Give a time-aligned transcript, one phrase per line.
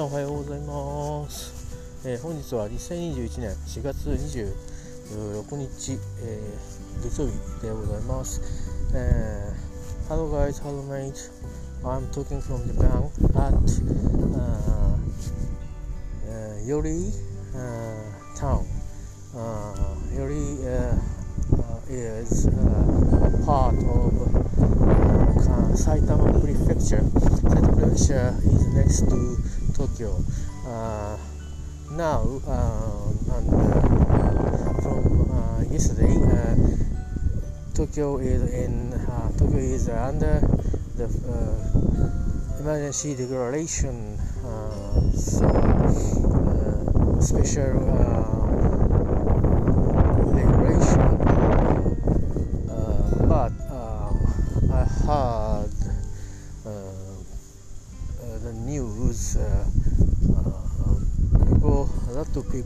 [0.00, 1.52] さんおはようございます、
[2.06, 8.40] えー本日は2021年4月26日、えー月曜日でございます、
[8.94, 11.30] えー Hello guys, hello mate
[11.84, 13.52] I'm talking from Japan at
[14.32, 14.96] uh,
[16.30, 17.12] uh, Yori
[17.54, 17.60] uh,
[18.34, 18.64] town
[19.36, 19.74] uh,
[20.16, 20.96] Yori uh,
[21.60, 22.52] uh, is uh,
[23.44, 24.80] part of uh,
[25.76, 27.04] Saitama Prefecture.
[27.20, 29.49] Saitama Prefecture is next to
[29.80, 30.12] Tokyo.
[30.68, 31.16] Uh,
[31.92, 33.80] now, um, and, uh,
[34.84, 36.52] from uh, yesterday, uh,
[37.72, 40.44] Tokyo is in uh, Tokyo is under
[41.00, 44.20] the uh, emergency declaration.
[44.44, 47.99] Uh, so, uh, special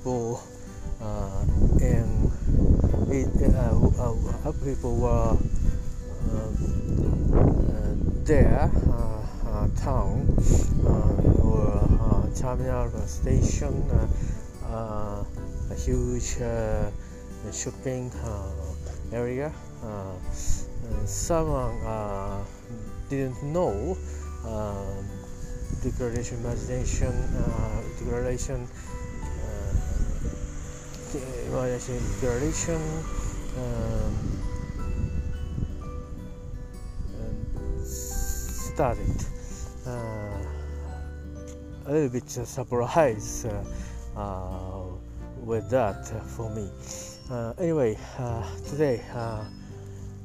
[0.04, 0.42] people
[1.00, 1.46] uh,
[1.80, 2.30] and
[3.08, 4.12] it, uh, uh,
[4.44, 5.32] uh people were
[6.30, 6.50] uh,
[8.24, 8.70] there
[9.80, 10.28] town
[11.40, 13.82] or terminal station
[14.68, 16.36] a huge
[17.50, 18.12] shopping
[19.10, 19.50] area
[21.06, 22.44] someone
[23.08, 23.96] didn't know
[25.82, 28.66] degradation, imagination, uh, degradation
[31.54, 32.82] via sedition
[33.56, 34.14] um,
[37.20, 39.24] and started
[39.86, 40.36] uh,
[41.86, 44.82] a little bit surprise uh, uh,
[45.44, 46.68] with that for me.
[47.60, 47.96] anyway,
[48.68, 49.00] today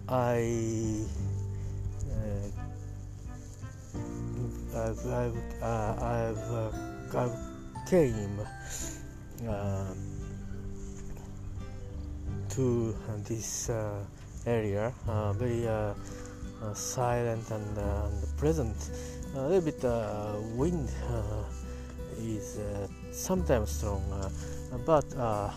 [0.09, 1.05] I
[4.75, 6.72] I've, I've, uh, I've, uh,
[7.13, 7.38] I've
[7.88, 8.40] came
[12.49, 12.95] to
[13.27, 14.03] this uh,
[14.45, 15.93] area uh, very uh,
[16.61, 18.75] uh, silent and, uh, and
[19.35, 21.43] a little bit uh, wind uh,
[22.19, 24.29] is uh, sometimes strong uh,
[24.85, 25.49] but uh,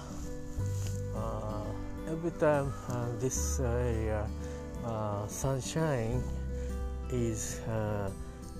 [1.16, 1.64] uh,
[2.10, 4.26] every time uh, this area
[4.84, 6.22] uh, sunshine
[7.10, 8.10] is uh,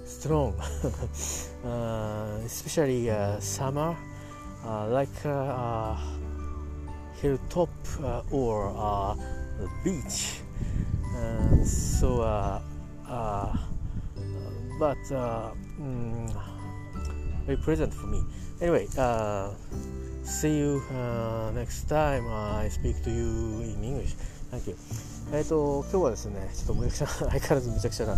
[0.05, 0.55] strong
[1.65, 3.97] uh, especially uh, summer
[4.65, 5.99] uh, like uh, uh,
[7.23, 7.71] hilltop
[8.03, 9.15] uh, or uh,
[9.85, 10.41] beach
[11.17, 12.61] uh, so uh,
[13.09, 13.57] uh,
[14.79, 15.51] but uh,
[15.81, 16.29] mm,
[17.47, 18.21] very pleasant for me
[18.61, 19.51] anyway uh,
[20.25, 24.15] see you uh, next time I speak to you in English
[24.51, 24.77] Thank you
[25.33, 28.17] えっ、ーと今日はですねちょっとむちゃくちゃ相変わらずむちゃくちゃな、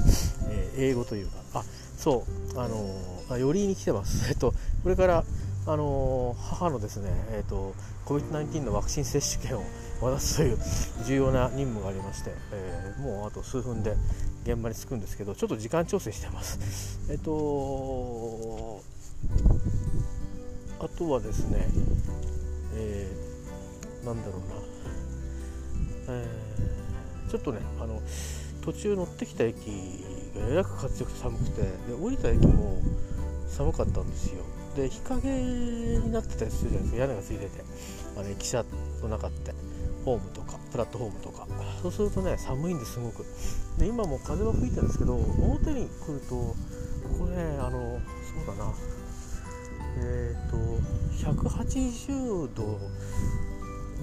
[0.48, 1.62] えー英語というかあ
[1.96, 5.24] そうあのーあ寄りに来てますえっ、とこれから
[5.66, 7.74] あのー母のですねえっ、と
[8.06, 9.64] COVID-19 のワクチン接種券を
[10.00, 10.58] 渡すという
[11.06, 13.96] 重要な任務がありまして、えーもうあと数分で
[14.44, 17.00] 現場に着くんですけどちょっと時間調整してます。
[17.10, 18.82] えっ、と
[20.80, 21.66] あとはですね
[22.74, 24.38] えーなんだろ
[26.06, 26.14] うな。
[26.14, 26.54] えー
[27.30, 28.00] ちょっとねあの
[28.62, 29.56] 途中乗ってきた駅
[30.36, 31.68] がえらく風強くて寒くてで
[32.00, 32.80] 降りた駅も
[33.48, 34.44] 寒かったんですよ。
[34.74, 36.98] で日陰になってたりするじゃないですか。
[36.98, 37.64] 屋根がついてて。
[38.16, 38.64] あの駅舎
[39.02, 39.54] の中って。
[40.04, 41.46] ホームとかプラットフォームとか。
[41.82, 43.24] そうするとね寒いんですごく。
[43.78, 46.54] で今も風は吹いてるんですけど表に来ると
[47.18, 48.00] これねあの
[48.44, 48.72] そうだな。
[49.96, 50.56] えっ、と
[51.30, 52.80] 180度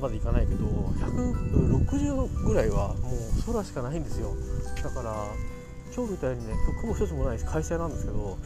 [0.02, 4.34] までいかないけど160ぐらいはもう空しかないんですよ。
[4.82, 5.28] だから
[5.96, 8.38] 今日みたいにね今日雲一つもない快晴なんですけど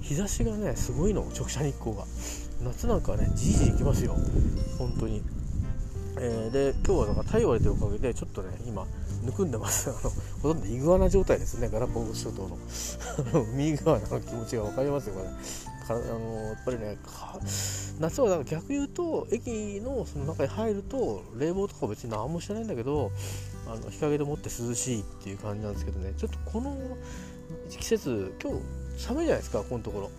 [0.00, 2.04] 日差しがねすごいの直射日光が。
[2.62, 4.16] 夏なんかはねじいじいきますよ。
[4.78, 5.22] 本当に、
[6.18, 8.86] えーで今日はだか太陽が出てるおかげでちょっとね今
[9.24, 9.90] ぬくんでます。
[9.90, 9.98] あの
[10.42, 12.58] ほとんどイグアナ状態ですねガラパゴス諸島の。
[13.18, 15.28] あの海イグアナの気持ちが分かりますよこれ。
[15.84, 16.98] かあのやっぱりね
[18.00, 23.10] 夏はだから逆言うと駅のその中に入ると冷房とか別に何もしてないんだけど
[23.66, 26.12] あの日陰でもって涼しいっていう感じなんですけどね。
[26.16, 26.76] ちょっとこの
[27.68, 28.60] 季節今日
[29.02, 30.10] 寒いじゃないですかこのところ。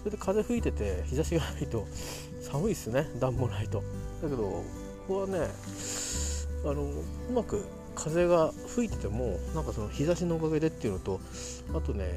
[0.00, 1.86] それで風吹いてて日差しがないと
[2.40, 3.82] 寒いっすね暖もないと。
[4.22, 4.64] だけどこ
[5.08, 5.48] こはね
[6.64, 11.20] あのうまく風が吹いててもなんかその日差しのおかげでっていうのと
[11.74, 12.08] あとね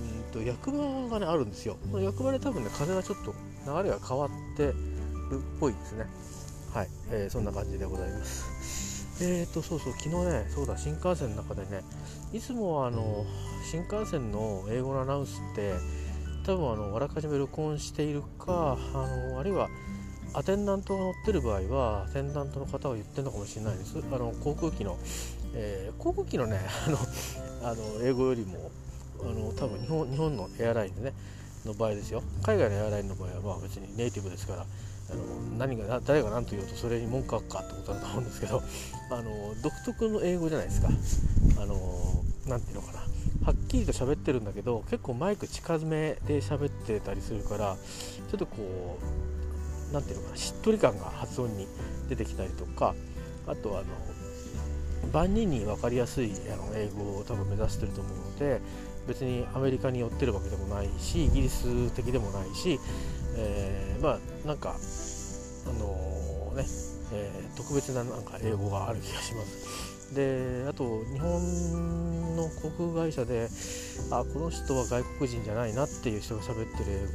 [0.00, 1.76] うんと役場がねあるんですよ。
[1.90, 3.34] この役場で多分ね風がちょっと
[3.66, 4.74] 流れが変わってるっ
[5.58, 6.06] ぽいですね。
[6.74, 9.22] はい、えーそんな感じでございます。
[9.22, 11.82] えーとそうそう昨日ねそうだ新幹線の中でね
[12.32, 13.26] いつもはあの
[13.70, 15.74] 新幹線の英語のアナウンスって
[16.46, 19.68] 多分あのあらかじめ録音しているかあのあるいは
[20.32, 23.98] アテンダントが乗ってる場合はアテンダントの方が言ってるのかもしれないです。
[23.98, 24.96] あの航空機の、
[25.54, 26.98] えー、航空機のねあの
[27.70, 28.70] あの英語よりも
[29.22, 31.12] あの多分日本日本のエアラインでね
[31.64, 32.22] の場合ですよ。
[32.42, 34.66] 海外のエアラインの場合はまあ別にネイティブですから
[35.10, 35.24] あの
[35.58, 38.62] 何が誰が何と言おうとそれに文句あっかってことだと思うんですけど
[39.10, 40.88] あの独特の英語じゃないですか。
[41.60, 41.76] あの
[42.46, 43.00] 何て言うのかな。
[43.44, 47.76] はっきりと喋ってるんだけど結構マイク近づめで喋ってたりするから
[48.30, 48.98] ちょっとこ
[49.90, 50.36] う何て言うのかな。
[50.38, 51.66] しっとり感が発音に
[52.08, 52.94] 出てきたりとか
[53.46, 53.84] あとあの
[55.12, 58.60] 万人に分かりやすいあの英語を多分目指してると思うので
[59.10, 62.78] 別にアメリカに寄ってるわけでもないしイギリス的でもないし、
[63.36, 64.76] えー、まあなんか
[65.66, 66.64] あのー、ね、
[67.12, 70.14] えー、特別ななんか英語がある気がします。
[70.14, 73.48] であと日本の航空会社で
[74.10, 77.08] あこの人は外国人じゃないなっていう人が喋ってる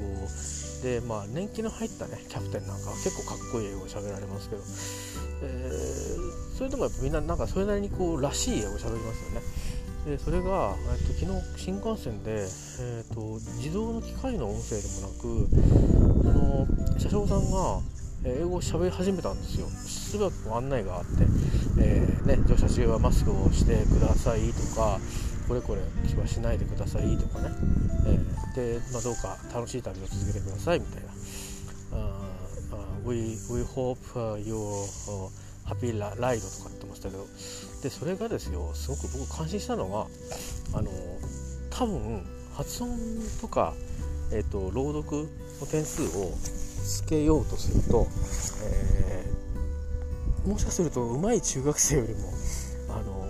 [0.84, 4.62] 英語で、まあ、年季の入ったねキャプテンなんかは結構かっこいい英語を喋られますけど、
[5.44, 9.75] えー、そういうのもやっぱみんななんかそれなりにこうらしい英語喋りますよね。
[10.06, 12.46] でそれが、えっと、昨日新幹線で、
[12.80, 15.50] えっと、自動の機械の音声でもなく
[16.22, 17.82] その車掌さんが
[18.24, 19.68] 英語を喋り始めたんですよ。
[19.86, 21.10] しばらく案内があって、
[21.80, 25.00] えー、ね、乗車中はマスクをしてくださいとか、
[25.48, 27.50] これこれはしないでくださいとかね、
[28.08, 31.10] えー、で、まあ、どうか楽しい旅を続けてくださいみたいな。
[31.94, 32.16] uh,
[33.06, 33.98] we, we hope
[34.44, 34.86] your
[35.66, 37.26] happy ride とか言ってましたけど、
[37.82, 40.08] で、それがですよ、すごく僕感心したのは、
[40.74, 40.92] あの、
[41.70, 42.98] 多分発音
[43.42, 43.74] とか、
[44.32, 45.28] え、ー、と、朗読
[45.60, 46.32] の点数を
[46.86, 48.08] つけようとすると、
[48.64, 52.30] えー、もしかすると上手い中学生よりも
[52.90, 53.28] あの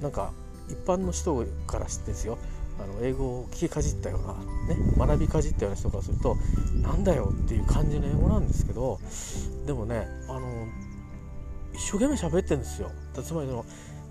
[0.00, 0.32] なんか
[0.68, 2.38] 一般の人からしてですよ
[2.80, 6.36] あの英語を聞きかじったような、ね、学びかじったような人からすると
[6.80, 9.00] なんだよっていう感じの英語なんですけど
[9.66, 10.06] でもね
[11.78, 12.90] 一生懸命喋ってるんですよ。
[13.14, 13.64] つまりその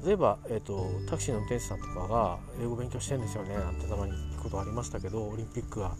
[0.06, 5.92] 例えば、えーと、タクシーの運転手さんとかが英語勉強してるんですよねなんてたまに聞くことありましたけどオリンピックが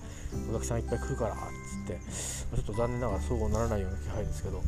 [0.52, 2.00] お客さんいっぱい来るからっつって。
[2.56, 4.62] ちょっと残念ながらそうならないような気配ですけど、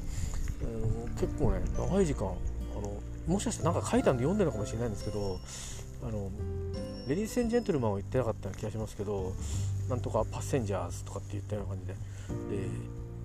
[0.62, 2.94] えー、結構ね長い時間あの
[3.28, 5.40] もしかして何か書いたんで読んでるのかもしれないんですけど
[6.04, 6.32] あの
[7.08, 9.34] レディース・エン・ジェントルマンを言ってなかったような気がしますけど
[9.88, 11.94] なんとかパッセンジャーズとかって言ったような感じで。
[11.94, 12.00] で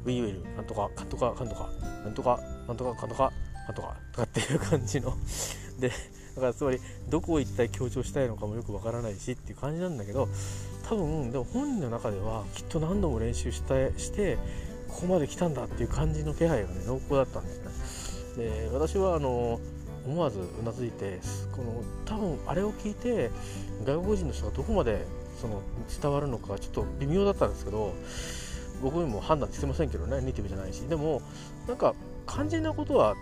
[0.04, 1.70] ウィーウェルなんとかかんとかかんとか
[2.04, 2.38] なんとか
[2.68, 5.16] なんとかかんとかかんとかとかっていう感じの。
[5.80, 5.90] で
[6.34, 10.28] だからつまりどこを一体強調したいのかもよくわからないしっていう感じなんだけど
[10.88, 14.36] 多分でも本人の中ではきっと何度も練習したして
[14.88, 18.44] ここまで来たんだっていう感じの気配がね濃厚だったんですね。
[18.48, 19.60] で私はあの
[20.06, 21.20] 思わずうなずいて
[21.52, 23.30] この多分あれを聞いて
[23.84, 25.06] 外国人の人がどこまで
[25.40, 25.62] その
[26.00, 27.94] 伝わるのかちょっと微妙だったんですけど
[28.82, 30.80] 僕にも判断できませんけどねネイティブじゃないし。
[30.82, 31.22] でも
[31.66, 31.94] なんか
[32.26, 33.14] 肝心なことは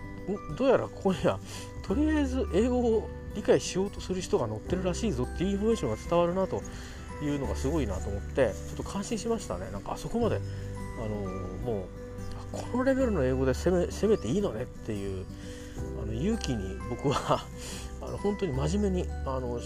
[0.56, 1.38] どうやらここには
[1.82, 6.62] とりあえず英語を理解しようとする人が乗ってるらしいぞっていうインフォメーションが伝わるなと
[7.22, 9.70] いうのがすごいなと思ってちょっと感心しましたね。
[9.70, 10.40] なんかあそこまで。
[10.98, 11.16] あの
[11.64, 12.02] もう
[12.52, 15.24] このレベルの英語で攻め攻めていいのねっていう
[16.02, 17.44] あの勇気に僕は
[18.02, 19.58] あの本当に真面目にあの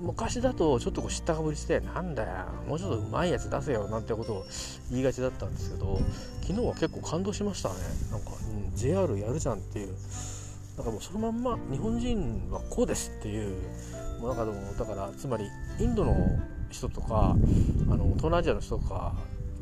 [0.00, 4.46] 昔だとちょっとこう知ったかぶりしてなんだよもうちょっとうまいやつ出せよなんてことを
[4.90, 6.00] 言いがちだったんですけど
[6.40, 7.74] 昨日は結構感動しましたね。
[8.10, 9.94] なんか、うん、JR やるじゃんっていう
[10.76, 13.56] なんかもうそのまんま日本人はこうですっていう
[14.20, 15.46] もうなんかでもだからつまり
[15.78, 16.16] インドの
[16.70, 17.36] 人とか
[17.90, 19.12] あの東南アジアの人とか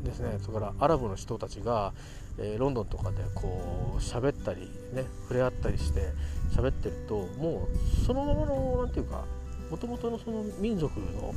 [0.03, 1.93] ですねそれからアラブの人たちが、
[2.37, 4.61] えー、ロンドンとかでこう喋ったり
[4.93, 6.09] ね触れ合ったりして
[6.55, 9.25] 喋ってるともうそのままの何て言うか
[9.71, 11.33] もともとのその民族の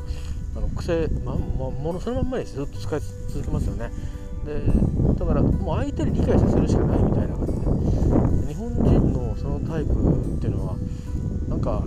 [0.56, 3.90] あの癖、ま、ま、ものそのまんまにずっと使い続けますよね。
[4.44, 4.60] で
[5.18, 10.76] だからもう相手に理解させるしかないみたいな感じで日本人のそのタイプっていうのは
[11.48, 11.82] なんか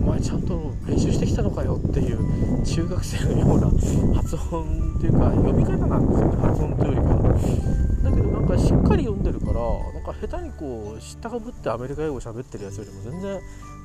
[0.00, 3.70] お前ちゃんと練習してきたのかよっていう中学生のような
[4.16, 13.40] 発音っていうか読み方なんですよね発音というよりかだけどなんかしっかり読んでるからなんか下手にこう知ったかぶってアメリカ英語喋ってるやつよりも全然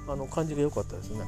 [0.07, 1.25] あの感じが良かったですね、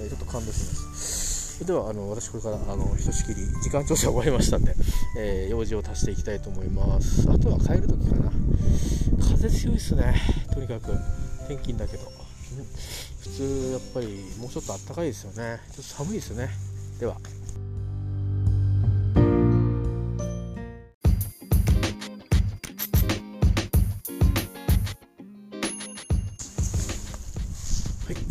[0.00, 4.74] えー、ちょっと感動しますではあの私これからあのひとしきり時間調整終わりましたんで、
[5.18, 7.28] えー、用事を足していきたいと思います。
[7.28, 8.30] あとは帰る時かな。
[9.20, 10.14] 風強いっすね。
[10.54, 10.92] とにかく。
[11.48, 12.04] 天気だけど。
[13.20, 15.60] 普通やっぱりもうちょっとあったかいですよね。
[15.72, 16.48] ちょっと寒いですね。
[17.00, 17.16] では。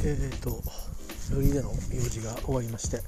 [0.10, 0.62] えーと、
[1.30, 3.00] 代々木での用事が終わりまして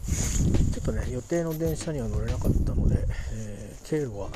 [0.74, 2.98] ちょっとね予定の電車には乗れなかったので、
[3.34, 4.29] えー、経路は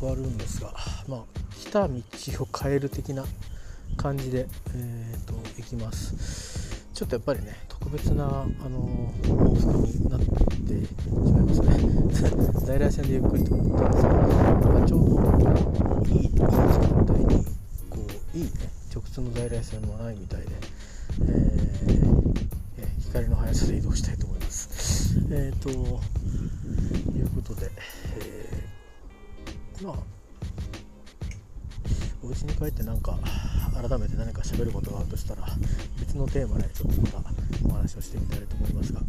[0.00, 0.74] 変わるんですが
[1.06, 1.22] まあ
[1.56, 1.94] 来た道
[2.42, 3.24] を変える的な
[3.96, 6.88] 感じで、えーと、行きます。
[6.94, 12.52] ちょっとやっぱりね特別な、あの往復になってしまいますね。
[12.66, 17.44] 在来線でゆっくりと思ったんですけどなんかちょうどいいいい時間帯に
[17.88, 17.98] こ
[18.34, 18.50] ういいね
[18.92, 20.46] 直通の在来線もないみたいで、
[21.22, 21.47] えー、
[22.78, 25.18] え光の速さで移動したいと思います。
[25.30, 27.70] えっ、ー、ということで、
[28.18, 29.96] えー、まあ
[32.22, 33.18] お家に帰ってなんか
[33.74, 35.46] 改めて何か喋ることがあるとしたら
[36.00, 37.18] 別のテーマでちょっとまた
[37.64, 39.00] お話をしてみたいと思いますが、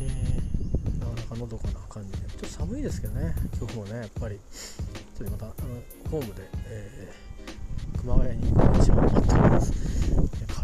[0.00, 4.38] えー、なかなかのどかな感じでちょっと寒いですけどね今日もねやっぱり
[5.16, 5.54] ちょっとまたあの
[6.10, 10.19] ホームで、えー、熊谷に行く一番待っております。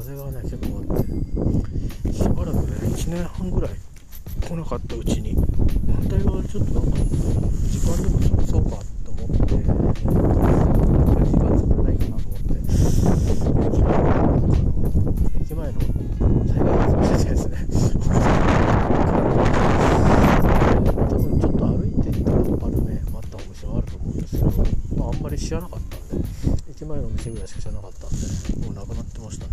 [0.06, 3.72] 風がね結構あってしばらくね1年半ぐらい
[4.40, 5.44] 来なかったうちに反
[6.08, 6.98] 対側ちょっとなんか
[7.66, 9.66] 時間でもそうかと思って、時
[11.42, 12.54] 間作れないかなと思って
[15.42, 15.80] 駅前の駅前の
[16.46, 17.56] 災害発生してですね
[20.86, 24.46] 多分ちょっと歩いていったらあるねあったお店はあると思うんですけど、
[24.98, 25.95] まあ、あんまり知らなかった。
[26.76, 28.16] 駅前の店ぐらいしか知らなかったんで
[28.66, 29.52] もうなくなってましたね。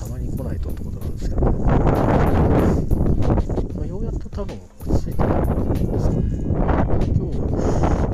[0.00, 1.50] たまに来ないとってことなんですけど、ね、
[3.76, 6.24] まあ、ようやっと多分落ち着いてるんですかね。
[7.12, 7.36] 今日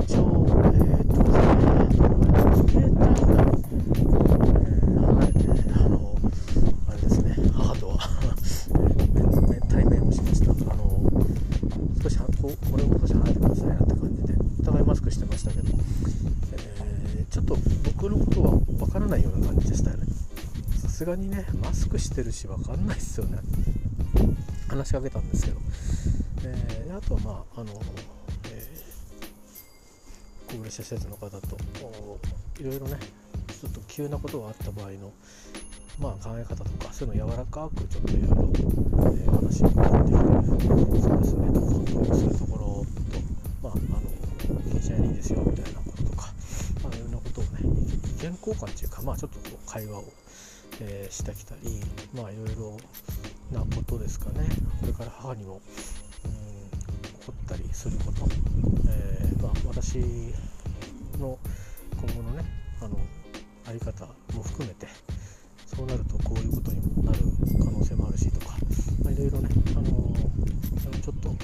[0.02, 5.38] 一応えー、っとですねメーターぐらい、えー、離れて
[5.78, 5.94] あの
[6.88, 8.02] あれですね母とは
[9.70, 10.82] 対面をしましたあの
[12.02, 12.26] 少しこ
[12.68, 15.68] これも少し離れてくださいなって感じでお互いマスクしてましたけど、
[16.54, 17.56] えー、ちょっと
[18.04, 20.04] 僕のことはわからないような感じでしたよね。
[20.76, 23.38] さすがにねマスクしてるしわかんないっすよね。
[24.68, 25.56] 話しかけたんですけど、
[26.44, 27.72] えー、あとはまああの、
[28.52, 31.56] えー、高齢者施設の方と
[32.60, 32.98] いろいろね
[33.58, 35.10] ちょっと急なことがあった場合の
[35.98, 38.52] まあ、考え方とかそういうの柔らかくちょっといろいろ、
[39.16, 42.24] え、話を聞いてそうですねコントロールす。
[42.26, 43.20] るところと、
[43.62, 46.32] まあ、あの電車にいいですよみたいなこととか、
[46.82, 50.04] まあ、いろんなことをね意見交換っていうか、まあ、ちょっとこう会話を、
[50.80, 51.80] えー、してきたり、
[52.14, 52.76] まあ、いろいろ
[53.52, 54.48] なことですかね。
[54.80, 55.60] これから母にも、
[56.24, 58.26] うん、起こったりすること、
[58.88, 59.98] えー、まあ、私
[61.18, 61.38] の
[61.96, 62.44] 今後のね
[62.82, 62.98] あの
[63.66, 64.86] あり方も含めて
[65.66, 67.18] そうなるとこういうことにもなる
[67.58, 68.56] 可能性もあるしとか、
[69.02, 71.34] まあ、いろいろね、あのー、ちょっと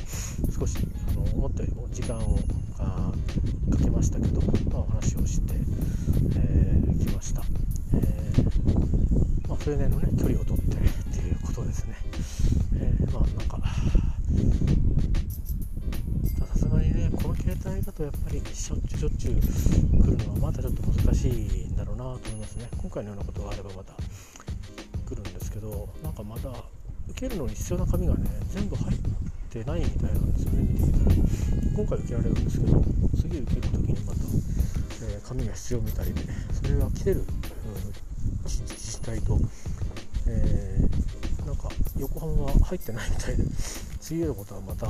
[0.61, 0.77] 少し
[1.09, 2.37] あの思ったよりも時間を
[3.71, 4.41] かけましたけど、
[4.71, 5.57] まあ、お話をしてき、
[6.37, 7.43] えー、ました、
[7.95, 11.97] えー、まあ、それなりの、ね、距離を取ってっていうことですね、
[12.77, 13.59] えー、まあなんか
[16.49, 21.33] さすがにねこの携帯だとやっぱりしょっちゅうしょっちゅう来るのはまたちょっと難しい
[21.69, 22.69] んだろうなと思いますね。
[22.77, 26.51] 今回のようなことがあればまた来るんですけどなんかまだ
[27.09, 28.99] 受けるのに必要な紙がね全部入っ
[29.51, 31.17] てないみたいなんですよね見てみたら。
[31.77, 32.85] 今回受けられるんですけど
[33.17, 34.19] 次受ける時にまた、
[35.05, 36.23] えー、紙が必要みたいで
[36.53, 37.27] それが来てる、うん、
[39.01, 39.39] 自治体と、
[40.27, 43.43] えー、なんか横浜は入ってないみたいで。
[44.01, 44.89] 次のことはまた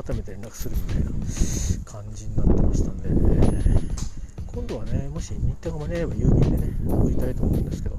[0.00, 1.10] 改めて連絡するみたいな
[1.84, 3.92] 感じになってましたんで、えー
[4.54, 7.96] 今度はね、もし日程が間に合えば郵便でね、送りたいと思うんですけど、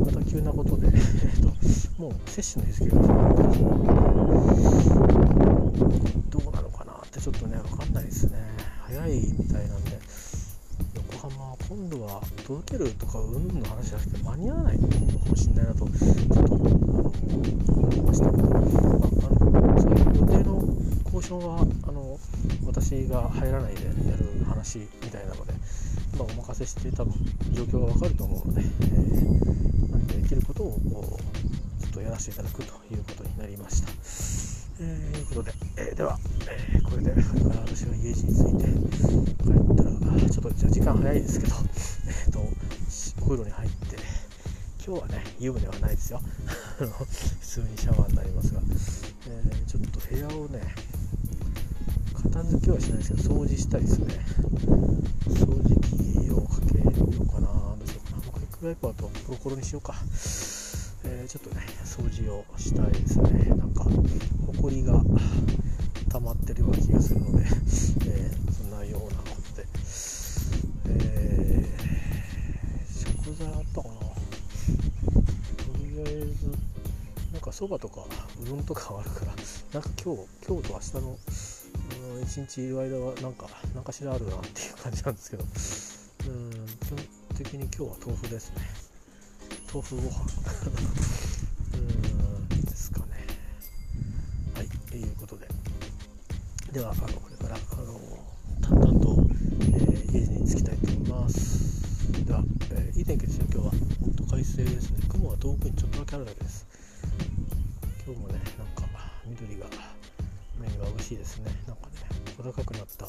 [0.00, 1.46] また急なことで、 えーと、
[2.02, 5.78] もう接種の日付が決まってますので
[6.30, 8.32] どうなのかなってちょっとね、分かんないですね。
[8.88, 10.00] 早いみたいなんで、
[11.28, 14.94] 横浜は今度は届けるとか、うんの話じゃなくて、間に合わないのか
[15.28, 20.64] もしれないなと、ちょっとあの思いましたけど、まあ、あのそういう予定の
[21.12, 22.18] 交渉はあの
[22.64, 25.52] 私が入らないでやる話みたいなので、
[26.16, 27.12] まあ、お任せして多分
[27.52, 30.78] 状況がわかると思うので、えー、何かできることを
[31.80, 33.88] ちょっとやらせていただくということになりました。
[34.80, 36.18] えー、ということで、えー、では、
[36.72, 38.64] えー、これで私が家路について
[39.42, 39.90] 帰ったら
[40.30, 40.37] ちょっと
[40.88, 41.54] 間早いですけど、
[42.08, 42.40] えーと、
[43.20, 43.96] お風呂に入って
[44.86, 46.20] 今日はね湯船はないですよ。
[46.78, 47.04] 普
[47.42, 48.60] 通にシャワーになりますが、
[49.28, 50.62] えー、ちょっと部屋をね
[52.14, 54.24] 片付けはしないですけど掃除したりですね。
[55.28, 55.76] 掃除
[56.24, 58.22] 機をかけようかなどうしようかな。
[58.32, 59.94] クイックワイパーとコロコロにしようか。
[61.04, 63.44] えー、ちょっとね掃除をしたいですね。
[63.56, 65.02] なんかほこりが
[66.08, 67.44] 溜まってるような気がするので、
[68.06, 68.47] えー、
[77.58, 78.02] そばとか
[78.40, 79.32] うどんとかはあるから
[79.72, 81.18] なんか今日今日と明日の
[82.22, 85.46] 一日いる間はなんか何かしらあるなっていう感じなんですけどう
[86.30, 86.98] ん基本
[87.36, 88.62] 的に今日は豆腐ですね。
[89.74, 90.08] 豆腐ご飯
[91.74, 93.06] うんですかね。
[94.54, 95.48] はいということで。
[96.72, 97.98] ではあのこれからあの
[98.62, 102.24] 淡々と、えー、家に着きたいと思います。
[102.24, 103.72] では、えー、いい天気ですよ今日は。
[104.00, 105.00] 本当快晴ですね。
[105.08, 106.77] 雲は遠くにちょっとだけあるだけです。
[109.40, 109.66] 緑が
[110.58, 111.50] 面が美しいですね。
[111.66, 111.92] なんかね
[112.36, 113.06] 小高くなった。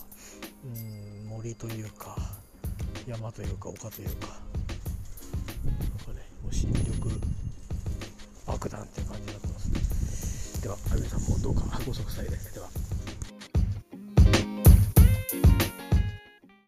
[0.63, 2.15] うん森というか
[3.07, 4.27] 山というか丘というか。
[4.27, 6.89] なんかねもう新緑
[8.45, 10.61] 爆弾っていう感じになってます。
[10.61, 12.78] では皆さんもどうかご息災ででは。